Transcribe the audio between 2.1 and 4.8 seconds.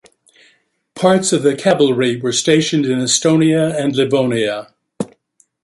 were stationed in Estonia and Livonia.